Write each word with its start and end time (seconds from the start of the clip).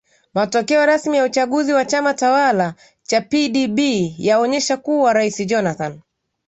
matokeo 0.33 0.85
rasmi 0.85 1.17
ya 1.17 1.23
uchaguzi 1.23 1.73
wa 1.73 1.85
chama 1.85 2.13
tawala 2.13 2.73
cha 3.03 3.21
pdb 3.21 3.79
yaonyesha 4.17 4.77
kuwa 4.77 5.13
rais 5.13 5.45
jonathan 5.45 5.99